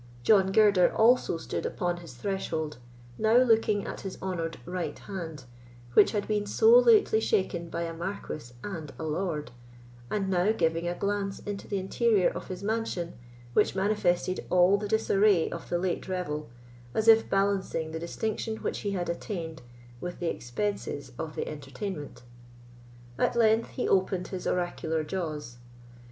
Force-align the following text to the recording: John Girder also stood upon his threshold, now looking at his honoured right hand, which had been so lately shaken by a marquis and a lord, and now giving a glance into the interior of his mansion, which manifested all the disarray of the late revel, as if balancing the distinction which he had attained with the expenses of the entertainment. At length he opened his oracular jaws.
John 0.23 0.51
Girder 0.51 0.91
also 0.91 1.37
stood 1.37 1.63
upon 1.63 1.97
his 1.97 2.15
threshold, 2.15 2.77
now 3.19 3.37
looking 3.37 3.85
at 3.85 4.01
his 4.01 4.17
honoured 4.19 4.57
right 4.65 4.97
hand, 4.97 5.43
which 5.93 6.11
had 6.11 6.27
been 6.27 6.47
so 6.47 6.71
lately 6.79 7.19
shaken 7.21 7.69
by 7.69 7.83
a 7.83 7.93
marquis 7.93 8.51
and 8.63 8.91
a 8.97 9.03
lord, 9.03 9.51
and 10.09 10.27
now 10.27 10.53
giving 10.53 10.87
a 10.87 10.95
glance 10.95 11.37
into 11.41 11.67
the 11.67 11.77
interior 11.77 12.29
of 12.29 12.47
his 12.47 12.63
mansion, 12.63 13.13
which 13.53 13.75
manifested 13.75 14.43
all 14.49 14.75
the 14.75 14.87
disarray 14.87 15.51
of 15.51 15.69
the 15.69 15.77
late 15.77 16.07
revel, 16.07 16.49
as 16.95 17.07
if 17.07 17.29
balancing 17.29 17.91
the 17.91 17.99
distinction 17.99 18.55
which 18.57 18.79
he 18.79 18.93
had 18.93 19.07
attained 19.07 19.61
with 19.99 20.19
the 20.19 20.31
expenses 20.31 21.11
of 21.19 21.35
the 21.35 21.47
entertainment. 21.47 22.23
At 23.19 23.35
length 23.35 23.69
he 23.73 23.87
opened 23.87 24.29
his 24.29 24.47
oracular 24.47 25.03
jaws. 25.03 25.57